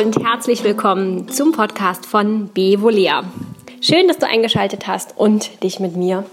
[0.00, 3.22] und herzlich willkommen zum Podcast von Bevolea.
[3.82, 6.24] Schön, dass du eingeschaltet hast und dich mit mir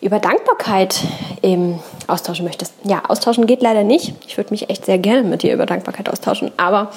[0.00, 1.00] über Dankbarkeit
[1.42, 2.74] eben austauschen möchtest.
[2.84, 4.14] Ja, austauschen geht leider nicht.
[4.28, 6.92] Ich würde mich echt sehr gerne mit dir über Dankbarkeit austauschen, aber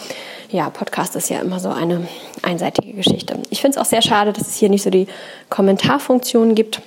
[0.52, 2.08] ja, Podcast ist ja immer so eine
[2.44, 3.40] einseitige Geschichte.
[3.50, 5.08] Ich finde es auch sehr schade, dass es hier nicht so die
[5.50, 6.84] Kommentarfunktion gibt.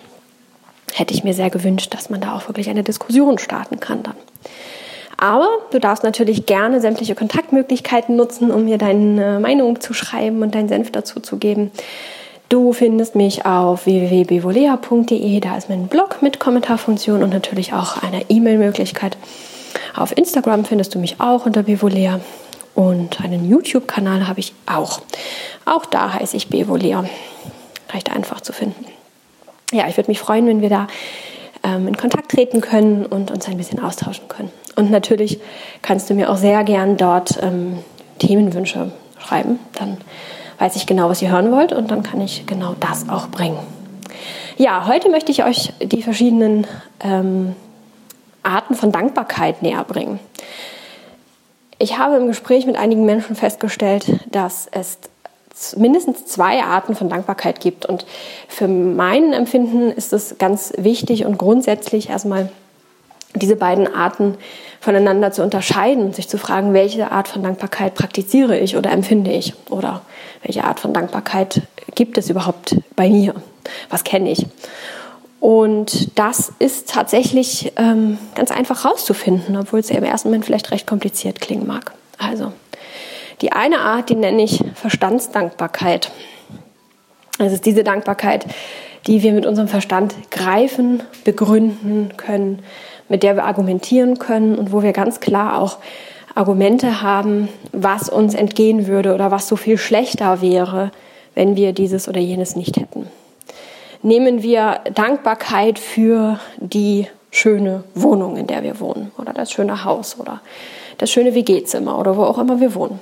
[0.92, 4.16] Hätte ich mir sehr gewünscht, dass man da auch wirklich eine Diskussion starten kann dann.
[5.20, 10.54] Aber du darfst natürlich gerne sämtliche Kontaktmöglichkeiten nutzen, um mir deine Meinung zu schreiben und
[10.54, 11.72] deinen Senf dazu zu geben.
[12.48, 18.30] Du findest mich auf www.bevolea.de, da ist mein Blog mit Kommentarfunktion und natürlich auch eine
[18.30, 19.18] E-Mail-Möglichkeit.
[19.94, 22.20] Auf Instagram findest du mich auch unter Bevolea
[22.74, 25.00] und einen YouTube-Kanal habe ich auch.
[25.64, 27.04] Auch da heiße ich Bevolea.
[27.92, 28.86] Recht einfach zu finden.
[29.72, 30.86] Ja, ich würde mich freuen, wenn wir da
[31.64, 34.50] ähm, in Kontakt treten können und uns ein bisschen austauschen können.
[34.78, 35.40] Und natürlich
[35.82, 37.80] kannst du mir auch sehr gern dort ähm,
[38.20, 39.58] Themenwünsche schreiben.
[39.76, 39.96] Dann
[40.60, 43.58] weiß ich genau, was ihr hören wollt und dann kann ich genau das auch bringen.
[44.56, 46.64] Ja, heute möchte ich euch die verschiedenen
[47.00, 47.56] ähm,
[48.44, 50.20] Arten von Dankbarkeit näher bringen.
[51.80, 55.00] Ich habe im Gespräch mit einigen Menschen festgestellt, dass es
[55.76, 57.84] mindestens zwei Arten von Dankbarkeit gibt.
[57.84, 58.06] Und
[58.46, 62.48] für mein Empfinden ist es ganz wichtig und grundsätzlich erstmal
[63.34, 64.36] diese beiden Arten
[64.88, 69.30] voneinander zu unterscheiden und sich zu fragen, welche Art von Dankbarkeit praktiziere ich oder empfinde
[69.30, 70.00] ich oder
[70.42, 71.60] welche Art von Dankbarkeit
[71.94, 73.34] gibt es überhaupt bei mir,
[73.90, 74.46] was kenne ich.
[75.40, 80.70] Und das ist tatsächlich ähm, ganz einfach rauszufinden, obwohl es ja im ersten Moment vielleicht
[80.70, 81.92] recht kompliziert klingen mag.
[82.16, 82.54] Also
[83.42, 86.10] die eine Art, die nenne ich Verstandsdankbarkeit.
[87.38, 88.46] Es ist diese Dankbarkeit,
[89.06, 92.62] die wir mit unserem Verstand greifen, begründen können,
[93.08, 95.78] mit der wir argumentieren können und wo wir ganz klar auch
[96.34, 100.90] Argumente haben, was uns entgehen würde oder was so viel schlechter wäre,
[101.34, 103.08] wenn wir dieses oder jenes nicht hätten.
[104.02, 110.18] Nehmen wir Dankbarkeit für die schöne Wohnung, in der wir wohnen oder das schöne Haus
[110.18, 110.40] oder
[110.98, 113.00] das schöne WG-Zimmer oder wo auch immer wir wohnen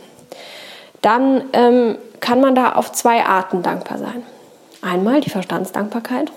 [1.06, 4.24] dann ähm, kann man da auf zwei Arten dankbar sein.
[4.82, 6.32] Einmal die Verstandsdankbarkeit.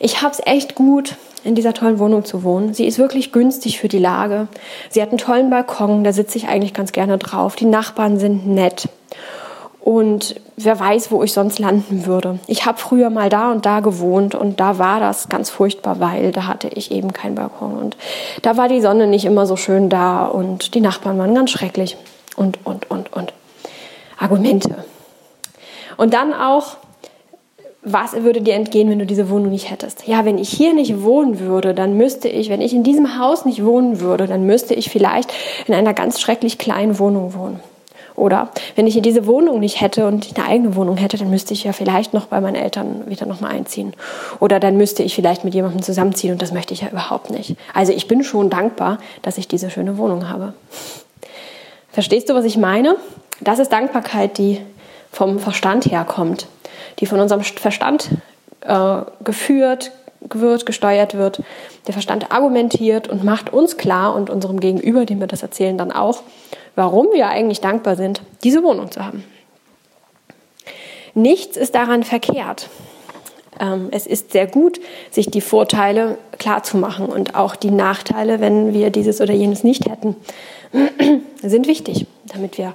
[0.00, 1.14] Ich habe es echt gut,
[1.46, 2.74] in dieser tollen Wohnung zu wohnen.
[2.74, 4.48] Sie ist wirklich günstig für die Lage.
[4.90, 7.56] Sie hat einen tollen Balkon, da sitze ich eigentlich ganz gerne drauf.
[7.56, 8.88] Die Nachbarn sind nett.
[9.80, 12.40] Und wer weiß, wo ich sonst landen würde.
[12.48, 16.32] Ich habe früher mal da und da gewohnt und da war das ganz furchtbar, weil
[16.32, 17.78] da hatte ich eben keinen Balkon.
[17.78, 17.96] Und
[18.42, 21.96] da war die Sonne nicht immer so schön da und die Nachbarn waren ganz schrecklich.
[22.34, 23.32] Und, und, und, und.
[24.18, 24.74] Argumente.
[25.96, 26.76] Und dann auch,
[27.88, 30.08] was würde dir entgehen, wenn du diese Wohnung nicht hättest?
[30.08, 33.44] Ja, wenn ich hier nicht wohnen würde, dann müsste ich, wenn ich in diesem Haus
[33.44, 35.32] nicht wohnen würde, dann müsste ich vielleicht
[35.68, 37.60] in einer ganz schrecklich kleinen Wohnung wohnen.
[38.16, 41.54] Oder wenn ich hier diese Wohnung nicht hätte und eine eigene Wohnung hätte, dann müsste
[41.54, 43.92] ich ja vielleicht noch bei meinen Eltern wieder nochmal einziehen.
[44.40, 47.54] Oder dann müsste ich vielleicht mit jemandem zusammenziehen und das möchte ich ja überhaupt nicht.
[47.72, 50.54] Also ich bin schon dankbar, dass ich diese schöne Wohnung habe.
[51.92, 52.96] Verstehst du, was ich meine?
[53.40, 54.60] Das ist Dankbarkeit, die
[55.12, 56.46] vom Verstand herkommt,
[56.98, 58.10] die von unserem Verstand
[58.62, 61.42] äh, geführt wird, gesteuert wird.
[61.86, 65.92] Der Verstand argumentiert und macht uns klar und unserem Gegenüber, dem wir das erzählen, dann
[65.92, 66.22] auch,
[66.74, 69.24] warum wir eigentlich dankbar sind, diese Wohnung zu haben.
[71.14, 72.68] Nichts ist daran verkehrt.
[73.58, 74.80] Ähm, es ist sehr gut,
[75.10, 79.64] sich die Vorteile klar zu machen und auch die Nachteile, wenn wir dieses oder jenes
[79.64, 80.16] nicht hätten,
[81.42, 82.74] sind wichtig, damit wir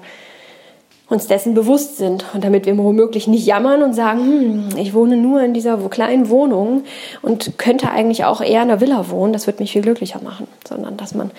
[1.12, 5.18] uns dessen bewusst sind und damit wir womöglich nicht jammern und sagen, hm, ich wohne
[5.18, 6.84] nur in dieser kleinen Wohnung
[7.22, 10.48] und könnte eigentlich auch eher in einer Villa wohnen, das wird mich viel glücklicher machen,
[10.66, 11.32] sondern dass man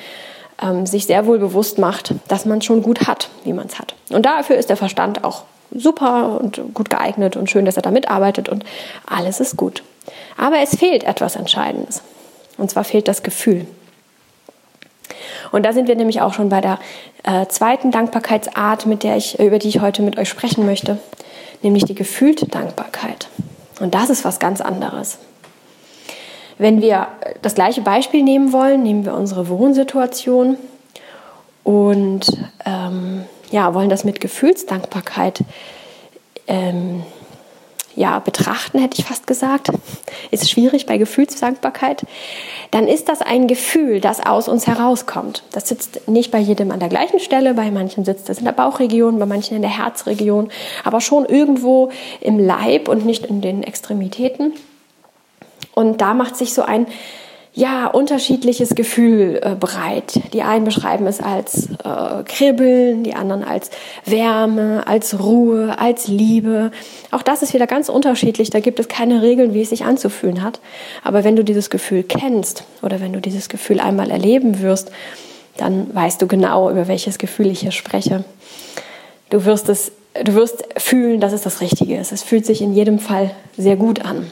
[0.62, 3.94] ähm, sich sehr wohl bewusst macht, dass man schon gut hat, wie man es hat.
[4.10, 5.44] Und dafür ist der Verstand auch
[5.74, 8.64] super und gut geeignet und schön, dass er da mitarbeitet und
[9.06, 9.82] alles ist gut.
[10.36, 12.02] Aber es fehlt etwas Entscheidendes.
[12.58, 13.66] Und zwar fehlt das Gefühl.
[15.52, 16.78] Und da sind wir nämlich auch schon bei der
[17.22, 20.98] äh, zweiten Dankbarkeitsart, mit der ich, über die ich heute mit euch sprechen möchte,
[21.62, 23.28] nämlich die gefühlte Dankbarkeit.
[23.78, 25.18] Und das ist was ganz anderes.
[26.58, 27.08] Wenn wir
[27.42, 30.56] das gleiche Beispiel nehmen wollen, nehmen wir unsere Wohnsituation
[31.64, 32.26] und
[32.64, 35.40] ähm, ja, wollen das mit Gefühlsdankbarkeit
[36.46, 37.02] ähm,
[37.94, 39.68] ja, betrachten, hätte ich fast gesagt.
[40.30, 42.04] Ist schwierig bei Gefühlsdankbarkeit.
[42.70, 45.42] Dann ist das ein Gefühl, das aus uns herauskommt.
[45.52, 48.52] Das sitzt nicht bei jedem an der gleichen Stelle, bei manchen sitzt es in der
[48.52, 50.50] Bauchregion, bei manchen in der Herzregion,
[50.84, 51.90] aber schon irgendwo
[52.20, 54.52] im Leib und nicht in den Extremitäten.
[55.74, 56.86] Und da macht sich so ein
[57.54, 60.20] ja, unterschiedliches Gefühl äh, bereit.
[60.32, 63.70] Die einen beschreiben es als äh, Kribbeln, die anderen als
[64.06, 66.70] Wärme, als Ruhe, als Liebe.
[67.10, 68.48] Auch das ist wieder ganz unterschiedlich.
[68.48, 70.60] Da gibt es keine Regeln, wie es sich anzufühlen hat.
[71.04, 74.90] Aber wenn du dieses Gefühl kennst oder wenn du dieses Gefühl einmal erleben wirst,
[75.58, 78.24] dann weißt du genau, über welches Gefühl ich hier spreche.
[79.28, 79.92] Du wirst es,
[80.24, 82.12] du wirst fühlen, dass es das Richtige ist.
[82.12, 84.30] Es fühlt sich in jedem Fall sehr gut an.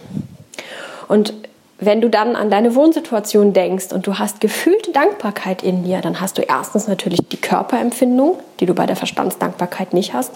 [1.06, 1.34] Und
[1.80, 6.20] wenn du dann an deine Wohnsituation denkst und du hast gefühlte Dankbarkeit in dir, dann
[6.20, 10.32] hast du erstens natürlich die Körperempfindung, die du bei der Verstandsdankbarkeit nicht hast.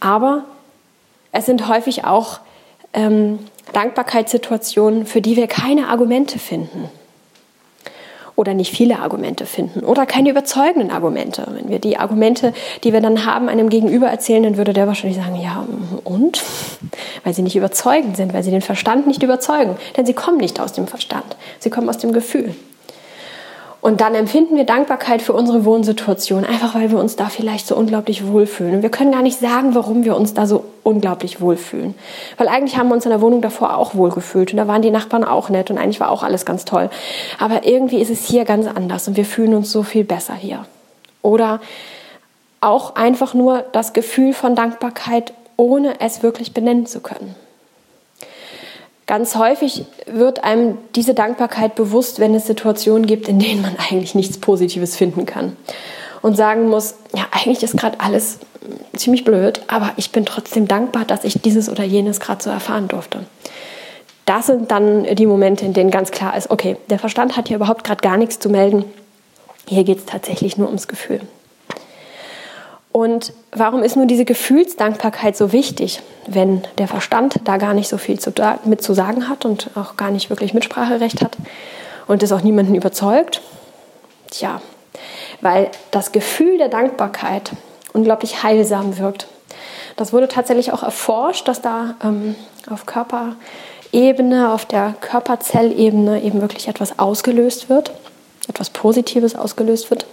[0.00, 0.44] Aber
[1.30, 2.40] es sind häufig auch
[2.92, 3.38] ähm,
[3.72, 6.90] Dankbarkeitssituationen, für die wir keine Argumente finden
[8.42, 11.46] oder nicht viele Argumente finden oder keine überzeugenden Argumente.
[11.48, 12.52] Wenn wir die Argumente,
[12.82, 15.64] die wir dann haben, einem Gegenüber erzählen, dann würde der wahrscheinlich sagen, ja
[16.02, 16.42] und?
[17.22, 19.76] Weil sie nicht überzeugend sind, weil sie den Verstand nicht überzeugen.
[19.96, 22.52] Denn sie kommen nicht aus dem Verstand, sie kommen aus dem Gefühl.
[23.82, 27.74] Und dann empfinden wir Dankbarkeit für unsere Wohnsituation, einfach weil wir uns da vielleicht so
[27.74, 28.76] unglaublich wohlfühlen.
[28.76, 31.96] Und wir können gar nicht sagen, warum wir uns da so unglaublich wohlfühlen.
[32.36, 34.92] Weil eigentlich haben wir uns in der Wohnung davor auch wohlgefühlt und da waren die
[34.92, 36.90] Nachbarn auch nett und eigentlich war auch alles ganz toll.
[37.40, 40.64] Aber irgendwie ist es hier ganz anders und wir fühlen uns so viel besser hier.
[41.20, 41.60] Oder
[42.60, 47.34] auch einfach nur das Gefühl von Dankbarkeit, ohne es wirklich benennen zu können.
[49.12, 54.14] Ganz häufig wird einem diese Dankbarkeit bewusst, wenn es Situationen gibt, in denen man eigentlich
[54.14, 55.54] nichts Positives finden kann.
[56.22, 58.38] Und sagen muss, ja, eigentlich ist gerade alles
[58.96, 62.88] ziemlich blöd, aber ich bin trotzdem dankbar, dass ich dieses oder jenes gerade so erfahren
[62.88, 63.26] durfte.
[64.24, 67.56] Das sind dann die Momente, in denen ganz klar ist, okay, der Verstand hat hier
[67.58, 68.82] überhaupt gerade gar nichts zu melden.
[69.68, 71.20] Hier geht es tatsächlich nur ums Gefühl.
[72.92, 77.96] Und warum ist nun diese Gefühlsdankbarkeit so wichtig, wenn der Verstand da gar nicht so
[77.96, 78.32] viel zu,
[78.64, 81.38] mit zu sagen hat und auch gar nicht wirklich Mitspracherecht hat
[82.06, 83.40] und es auch niemanden überzeugt?
[84.30, 84.60] Tja,
[85.40, 87.52] weil das Gefühl der Dankbarkeit
[87.94, 89.26] unglaublich heilsam wirkt.
[89.96, 92.34] Das wurde tatsächlich auch erforscht, dass da ähm,
[92.70, 97.92] auf Körperebene, auf der Körperzellebene eben wirklich etwas ausgelöst wird,
[98.48, 100.06] etwas Positives ausgelöst wird.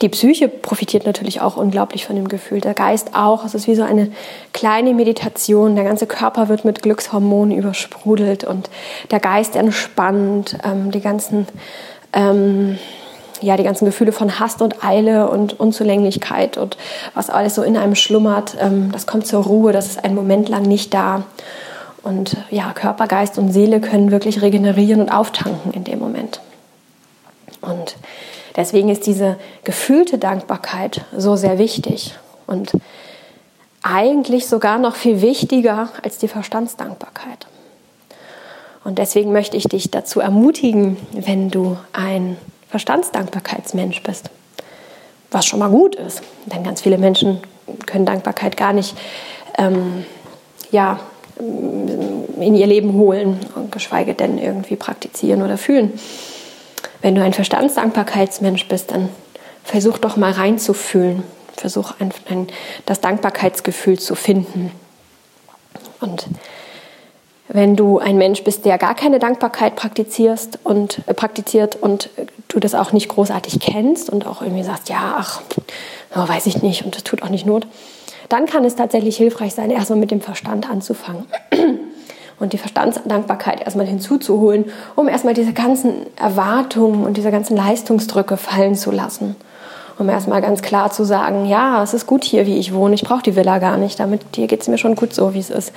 [0.00, 3.44] Die Psyche profitiert natürlich auch unglaublich von dem Gefühl, der Geist auch.
[3.44, 4.10] Es ist wie so eine
[4.52, 5.74] kleine Meditation.
[5.74, 8.70] Der ganze Körper wird mit Glückshormonen übersprudelt und
[9.10, 10.58] der Geist entspannt.
[10.64, 11.46] Ähm, die ganzen
[12.12, 12.78] ähm,
[13.42, 16.76] ja, die ganzen Gefühle von Hast und Eile und Unzulänglichkeit und
[17.14, 20.48] was alles so in einem schlummert, ähm, das kommt zur Ruhe, das ist einen Moment
[20.48, 21.24] lang nicht da.
[22.02, 26.40] Und ja, Körper, Geist und Seele können wirklich regenerieren und auftanken in dem Moment.
[27.62, 27.96] Und
[28.56, 32.14] Deswegen ist diese gefühlte Dankbarkeit so sehr wichtig
[32.46, 32.72] und
[33.82, 37.46] eigentlich sogar noch viel wichtiger als die Verstandsdankbarkeit.
[38.82, 42.36] Und deswegen möchte ich dich dazu ermutigen, wenn du ein
[42.70, 44.30] Verstandsdankbarkeitsmensch bist,
[45.30, 47.40] was schon mal gut ist, denn ganz viele Menschen
[47.84, 48.96] können Dankbarkeit gar nicht
[49.58, 50.04] ähm,
[50.70, 51.00] ja,
[51.38, 53.38] in ihr Leben holen,
[53.70, 55.92] geschweige denn irgendwie praktizieren oder fühlen.
[57.06, 59.10] Wenn du ein Verstandsdankbarkeitsmensch bist, dann
[59.62, 61.22] versuch doch mal reinzufühlen.
[61.56, 62.48] Versuch ein, ein,
[62.84, 64.72] das Dankbarkeitsgefühl zu finden.
[66.00, 66.26] Und
[67.46, 72.10] wenn du ein Mensch bist, der gar keine Dankbarkeit praktizierst und äh, praktiziert und
[72.48, 75.42] du das auch nicht großartig kennst und auch irgendwie sagst, ja, ach,
[76.16, 77.68] oh, weiß ich nicht und das tut auch nicht Not,
[78.28, 81.26] dann kann es tatsächlich hilfreich sein, erstmal mit dem Verstand anzufangen
[82.38, 88.74] und die Verstandsdankbarkeit erstmal hinzuzuholen, um erstmal diese ganzen Erwartungen und diese ganzen Leistungsdrücke fallen
[88.74, 89.36] zu lassen.
[89.98, 93.02] Um erstmal ganz klar zu sagen, ja, es ist gut hier, wie ich wohne, ich
[93.02, 95.48] brauche die Villa gar nicht, damit hier geht es mir schon gut so, wie es
[95.48, 95.72] ist.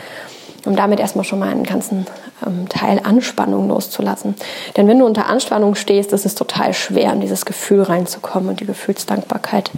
[0.66, 2.06] Um damit erstmal schon mal einen ganzen
[2.46, 4.36] ähm, Teil Anspannung loszulassen.
[4.76, 8.60] Denn wenn du unter Anspannung stehst, ist es total schwer, in dieses Gefühl reinzukommen und
[8.60, 9.72] die Gefühlsdankbarkeit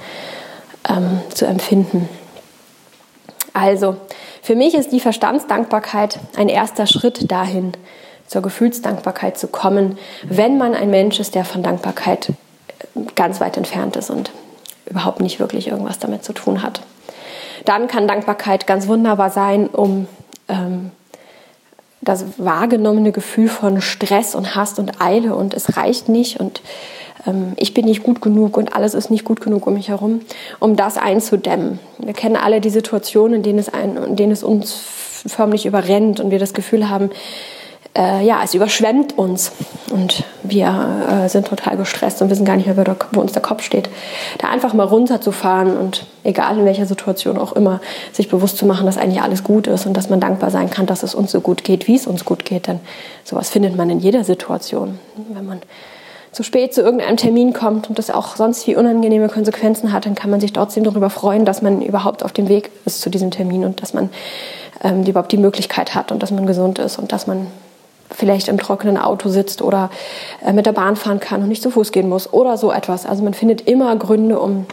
[0.89, 2.09] ähm, zu empfinden.
[3.53, 3.97] Also,
[4.41, 7.73] für mich ist die Verstandsdankbarkeit ein erster Schritt dahin,
[8.27, 12.33] zur Gefühlsdankbarkeit zu kommen, wenn man ein Mensch ist, der von Dankbarkeit äh,
[13.15, 14.31] ganz weit entfernt ist und
[14.85, 16.81] überhaupt nicht wirklich irgendwas damit zu tun hat.
[17.65, 20.07] Dann kann Dankbarkeit ganz wunderbar sein, um
[20.47, 20.91] ähm,
[22.01, 26.61] das wahrgenommene Gefühl von Stress und Hast und Eile und es reicht nicht und
[27.25, 30.21] ähm, ich bin nicht gut genug und alles ist nicht gut genug um mich herum,
[30.59, 31.79] um das einzudämmen.
[31.99, 34.73] Wir kennen alle die Situationen, in denen es, ein, in denen es uns
[35.27, 37.11] förmlich überrennt und wir das Gefühl haben,
[37.97, 39.51] äh, ja, es überschwemmt uns
[39.91, 43.63] und wir äh, sind total gestresst und wissen gar nicht mehr, wo uns der Kopf
[43.63, 43.89] steht.
[44.37, 47.81] Da einfach mal runterzufahren und egal in welcher Situation auch immer,
[48.13, 50.85] sich bewusst zu machen, dass eigentlich alles gut ist und dass man dankbar sein kann,
[50.85, 52.67] dass es uns so gut geht, wie es uns gut geht.
[52.67, 52.79] Denn
[53.25, 54.97] sowas findet man in jeder Situation.
[55.33, 55.61] Wenn man
[56.31, 60.15] zu spät zu irgendeinem Termin kommt und das auch sonst wie unangenehme Konsequenzen hat, dann
[60.15, 63.31] kann man sich trotzdem darüber freuen, dass man überhaupt auf dem Weg ist zu diesem
[63.31, 64.09] Termin und dass man
[64.81, 67.47] ähm, überhaupt die Möglichkeit hat und dass man gesund ist und dass man
[68.09, 69.89] vielleicht im trockenen Auto sitzt oder
[70.45, 73.05] äh, mit der Bahn fahren kann und nicht zu Fuß gehen muss oder so etwas.
[73.05, 74.65] Also man findet immer Gründe, um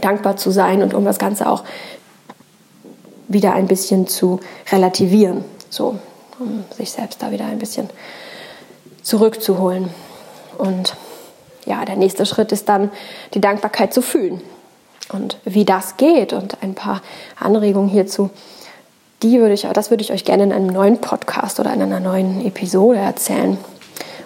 [0.00, 1.64] dankbar zu sein und um das Ganze auch
[3.28, 4.40] wieder ein bisschen zu
[4.72, 5.96] relativieren, so
[6.38, 7.88] um sich selbst da wieder ein bisschen
[9.02, 9.90] zurückzuholen.
[10.60, 10.94] Und
[11.66, 12.90] ja, der nächste Schritt ist dann,
[13.34, 14.40] die Dankbarkeit zu fühlen.
[15.12, 17.02] Und wie das geht und ein paar
[17.38, 18.30] Anregungen hierzu
[19.22, 22.00] die würde ich, das würde ich euch gerne in einem neuen Podcast oder in einer
[22.00, 23.58] neuen Episode erzählen,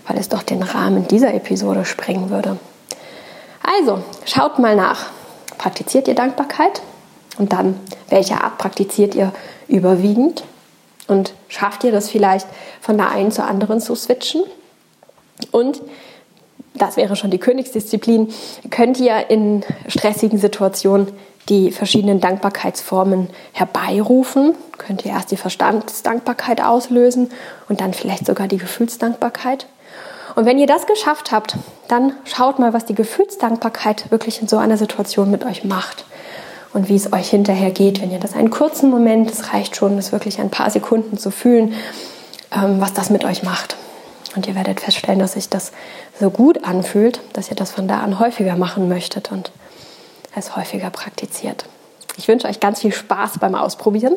[0.07, 2.59] weil es doch den Rahmen dieser Episode sprengen würde.
[3.63, 5.07] Also, schaut mal nach.
[5.59, 6.83] Praktiziert ihr Dankbarkeit?
[7.39, 9.33] Und dann, welche Art praktiziert ihr
[9.67, 10.45] überwiegend?
[11.09, 12.47] Und schafft ihr das vielleicht
[12.81, 14.45] von der einen zur anderen zu switchen?
[15.51, 15.81] Und
[16.75, 18.29] das wäre schon die Königsdisziplin,
[18.71, 21.09] könnt ihr in stressigen Situationen
[21.49, 24.55] die verschiedenen Dankbarkeitsformen herbeirufen.
[24.79, 27.31] Könnt ihr erst die Verstandsdankbarkeit auslösen
[27.69, 29.67] und dann vielleicht sogar die Gefühlsdankbarkeit.
[30.35, 34.57] Und wenn ihr das geschafft habt, dann schaut mal, was die Gefühlsdankbarkeit wirklich in so
[34.57, 36.07] einer Situation mit euch macht
[36.73, 39.97] und wie es euch hinterher geht, wenn ihr das einen kurzen Moment, es reicht schon,
[39.97, 41.75] das wirklich ein paar Sekunden zu fühlen,
[42.53, 43.77] ähm, was das mit euch macht.
[44.35, 45.73] Und ihr werdet feststellen, dass sich das
[46.19, 49.53] so gut anfühlt, dass ihr das von da an häufiger machen möchtet und
[50.35, 51.67] es häufiger praktiziert.
[52.17, 54.17] Ich wünsche euch ganz viel Spaß beim Ausprobieren.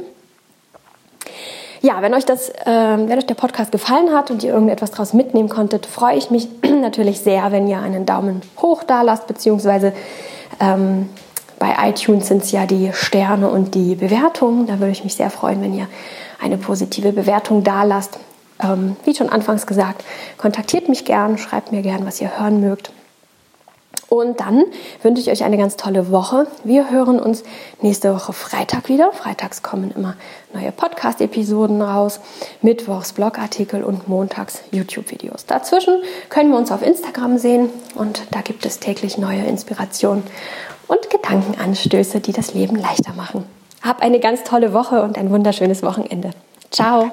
[1.82, 5.14] Ja, wenn euch, das, äh, wenn euch der Podcast gefallen hat und ihr irgendetwas daraus
[5.14, 6.48] mitnehmen konntet, freue ich mich
[6.82, 9.94] natürlich sehr, wenn ihr einen Daumen hoch da lasst, beziehungsweise
[10.60, 11.10] ähm,
[11.60, 14.68] bei iTunes sind es ja die Sterne und die Bewertungen.
[14.68, 15.88] Da würde ich mich sehr freuen, wenn ihr
[16.42, 18.20] eine positive Bewertung da lasst.
[18.62, 20.04] Ähm, wie schon anfangs gesagt,
[20.38, 22.92] kontaktiert mich gern, schreibt mir gern, was ihr hören mögt.
[24.10, 24.64] Und dann
[25.02, 26.48] wünsche ich euch eine ganz tolle Woche.
[26.64, 27.44] Wir hören uns
[27.82, 29.12] nächste Woche Freitag wieder.
[29.12, 30.16] Freitags kommen immer
[30.54, 32.22] neue Podcast-Episoden raus,
[32.62, 35.46] Mittwochs Blogartikel und montags YouTube-Videos.
[35.46, 40.24] Dazwischen können wir uns auf Instagram sehen und da gibt es täglich neue Inspirationen
[40.88, 43.44] und Gedankenanstöße, die das Leben leichter machen.
[43.82, 46.32] Hab eine ganz tolle Woche und ein wunderschönes Wochenende.
[46.72, 47.12] Ciao!